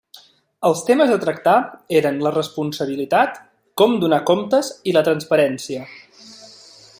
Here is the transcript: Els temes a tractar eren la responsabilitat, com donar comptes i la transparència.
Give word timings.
Els 0.67 0.79
temes 0.85 1.11
a 1.15 1.17
tractar 1.25 1.53
eren 1.99 2.17
la 2.27 2.31
responsabilitat, 2.37 3.37
com 3.83 3.93
donar 4.05 4.21
comptes 4.31 4.73
i 4.93 4.97
la 4.97 5.05
transparència. 5.11 5.85